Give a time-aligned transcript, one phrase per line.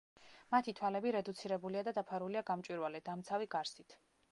[0.53, 3.99] მათი თვალები რედუცირებულია და დაფარულია გამჭვირვალე, დამცავი გარსით.